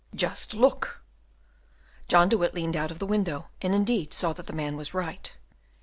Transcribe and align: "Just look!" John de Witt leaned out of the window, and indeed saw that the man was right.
"Just 0.15 0.55
look!" 0.55 1.03
John 2.07 2.27
de 2.27 2.35
Witt 2.35 2.55
leaned 2.55 2.75
out 2.75 2.89
of 2.89 2.97
the 2.97 3.05
window, 3.05 3.49
and 3.61 3.75
indeed 3.75 4.15
saw 4.15 4.33
that 4.33 4.47
the 4.47 4.51
man 4.51 4.75
was 4.75 4.95
right. 4.95 5.31